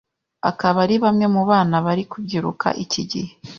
akaba 0.49 0.77
ari 0.85 0.95
bamwe 1.03 1.25
mu 1.33 1.41
bana 1.49 1.75
bari 1.85 2.03
kubyiruka 2.11 2.67
iki 2.83 3.01
gihe 3.11 3.31